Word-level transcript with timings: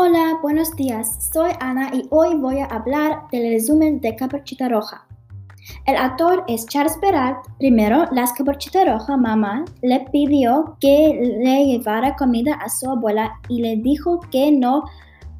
Hola, 0.00 0.38
buenos 0.40 0.76
días. 0.76 1.28
Soy 1.32 1.50
Ana 1.58 1.90
y 1.92 2.06
hoy 2.10 2.36
voy 2.36 2.60
a 2.60 2.66
hablar 2.66 3.22
del 3.32 3.50
resumen 3.54 4.00
de 4.00 4.14
Caperucita 4.14 4.68
Roja. 4.68 5.04
El 5.86 5.96
actor 5.96 6.44
es 6.46 6.66
Charles 6.66 6.96
Peralt. 6.98 7.38
Primero, 7.58 8.04
la 8.12 8.24
Caperucita 8.32 8.84
Roja 8.84 9.16
mamá 9.16 9.64
le 9.82 10.06
pidió 10.12 10.76
que 10.80 11.40
le 11.42 11.66
llevara 11.66 12.14
comida 12.14 12.54
a 12.54 12.68
su 12.68 12.88
abuela 12.88 13.40
y 13.48 13.60
le 13.60 13.74
dijo 13.78 14.20
que 14.30 14.52
no 14.52 14.84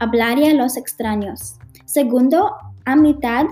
hablaría 0.00 0.50
a 0.50 0.54
los 0.54 0.76
extraños. 0.76 1.54
Segundo, 1.84 2.50
a 2.84 2.96
mitad 2.96 3.44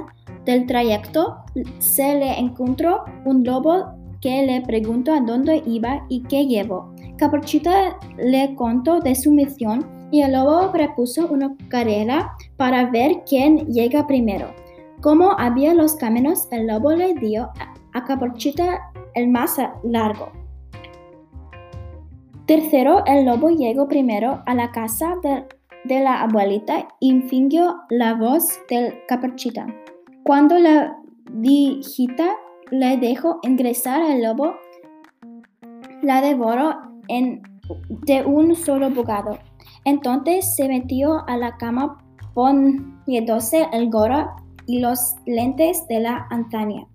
del 0.45 0.67
trayecto 0.67 1.37
se 1.79 2.17
le 2.17 2.37
encontró 2.37 3.05
un 3.25 3.45
lobo 3.45 3.93
que 4.21 4.45
le 4.45 4.61
preguntó 4.63 5.13
a 5.13 5.21
dónde 5.21 5.63
iba 5.67 6.05
y 6.09 6.25
qué 6.25 6.47
llevó. 6.47 6.93
Caperucita 7.17 7.97
le 8.19 8.57
contó 8.57 8.99
de 8.99 9.15
su 9.15 9.31
misión 9.31 9.96
y 10.11 10.23
el 10.23 10.33
lobo 10.33 10.73
propuso 10.73 11.27
una 11.29 11.55
carrera 11.69 12.33
para 12.57 12.91
ver 12.91 13.23
quién 13.29 13.67
llega 13.67 14.07
primero. 14.07 14.49
Como 15.01 15.33
había 15.39 15.75
los 15.75 15.95
caminos, 15.97 16.49
el 16.51 16.67
lobo 16.67 16.93
le 16.93 17.15
dio 17.15 17.51
a 17.93 18.05
Caporchita 18.05 18.91
el 19.15 19.29
más 19.29 19.57
largo. 19.83 20.31
Tercero, 22.47 23.05
el 23.07 23.25
lobo 23.25 23.51
llegó 23.51 23.89
primero 23.89 24.43
a 24.47 24.55
la 24.55 24.71
casa 24.71 25.15
de, 25.23 25.45
de 25.85 26.01
la 26.01 26.23
abuelita 26.23 26.89
y 27.01 27.21
fingió 27.23 27.77
la 27.91 28.15
voz 28.15 28.61
del 28.69 28.95
Caporchita. 29.09 29.67
Cuando 30.23 30.59
la 30.59 30.97
viejita 31.33 32.37
le 32.71 32.97
dejó 32.99 33.41
ingresar 33.43 34.03
al 34.03 34.23
lobo, 34.23 34.55
la 36.03 36.21
devoró 36.21 36.77
en, 37.09 37.43
de 37.89 38.25
un 38.25 38.55
solo 38.55 38.91
bocado. 38.91 39.39
Entonces 39.87 40.55
se 40.55 40.69
metió 40.69 41.27
a 41.29 41.37
la 41.37 41.57
cama 41.57 41.97
poniéndose 42.35 43.67
el 43.73 43.89
gorro 43.89 44.29
y 44.67 44.81
los 44.81 45.15
lentes 45.27 45.87
de 45.89 46.01
la 46.01 46.27
antaña. 46.31 46.87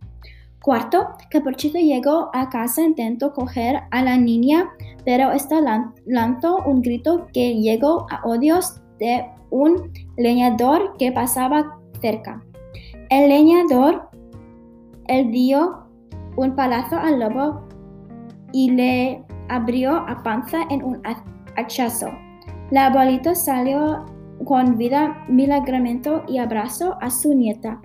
Cuarto, 0.61 1.07
Capuchito 1.31 1.79
llegó 1.79 2.29
a 2.33 2.49
casa 2.49 2.83
intentó 2.83 3.33
coger 3.33 3.81
a 3.89 4.03
la 4.03 4.17
niña, 4.17 4.69
pero 5.05 5.31
esta 5.31 5.59
lanzó 6.05 6.57
un 6.65 6.81
grito 6.81 7.27
que 7.33 7.55
llegó 7.55 8.05
a 8.11 8.21
odios 8.25 8.81
de 8.99 9.25
un 9.49 9.91
leñador 10.17 10.95
que 10.99 11.11
pasaba 11.11 11.79
cerca. 12.01 12.43
El 13.09 13.29
leñador 13.29 14.09
el 15.07 15.31
dio 15.31 15.87
un 16.35 16.55
palazo 16.55 16.97
al 16.97 17.19
lobo 17.19 17.67
y 18.51 18.69
le 18.71 19.23
abrió 19.49 19.95
a 19.95 20.21
panza 20.23 20.59
en 20.69 20.83
un 20.83 21.01
hachazo. 21.55 22.09
La 22.71 22.85
abuelita 22.85 23.35
salió 23.35 24.05
con 24.45 24.77
vida 24.77 25.25
milagramente 25.27 26.09
y 26.27 26.37
abrazó 26.37 26.97
a 27.01 27.09
su 27.09 27.33
nieta. 27.33 27.81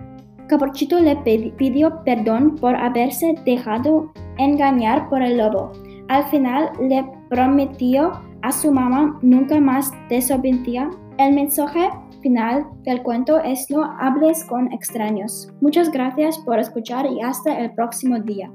Capuchito 0.47 0.97
le 0.99 1.17
pidió 1.57 2.03
perdón 2.05 2.55
por 2.55 2.73
haberse 2.73 3.35
dejado 3.45 4.13
engañar 4.37 5.09
por 5.09 5.21
el 5.21 5.37
lobo. 5.37 5.73
Al 6.07 6.23
final 6.29 6.71
le 6.79 7.05
prometió 7.29 8.13
a 8.41 8.51
su 8.53 8.71
mamá 8.71 9.19
nunca 9.21 9.59
más 9.59 9.91
desobedecía. 10.07 10.89
El 11.17 11.33
mensaje 11.33 11.89
final 12.21 12.65
del 12.83 13.03
cuento 13.03 13.39
es 13.43 13.69
no 13.69 13.83
hables 13.99 14.45
con 14.45 14.71
extraños. 14.71 15.49
Muchas 15.59 15.91
gracias 15.91 16.37
por 16.37 16.59
escuchar 16.59 17.05
y 17.07 17.21
hasta 17.21 17.59
el 17.59 17.73
próximo 17.73 18.19
día. 18.19 18.49